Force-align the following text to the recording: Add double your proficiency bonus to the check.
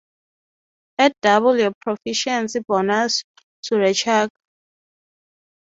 Add 0.97 1.13
double 1.21 1.59
your 1.59 1.73
proficiency 1.79 2.61
bonus 2.67 3.23
to 3.65 3.77
the 3.85 3.93
check. 3.93 4.31